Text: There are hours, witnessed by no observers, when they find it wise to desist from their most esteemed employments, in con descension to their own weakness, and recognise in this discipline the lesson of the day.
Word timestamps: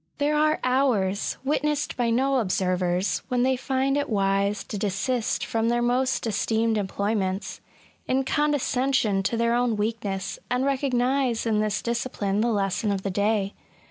There 0.17 0.35
are 0.35 0.59
hours, 0.63 1.37
witnessed 1.43 1.95
by 1.95 2.09
no 2.09 2.37
observers, 2.37 3.21
when 3.27 3.43
they 3.43 3.55
find 3.55 3.95
it 3.95 4.09
wise 4.09 4.63
to 4.63 4.77
desist 4.79 5.45
from 5.45 5.69
their 5.69 5.83
most 5.83 6.25
esteemed 6.25 6.75
employments, 6.75 7.61
in 8.07 8.23
con 8.23 8.51
descension 8.51 9.23
to 9.23 9.37
their 9.37 9.53
own 9.53 9.75
weakness, 9.77 10.39
and 10.49 10.65
recognise 10.65 11.45
in 11.45 11.59
this 11.59 11.83
discipline 11.83 12.41
the 12.41 12.49
lesson 12.51 12.91
of 12.91 13.03
the 13.03 13.11
day. 13.11 13.53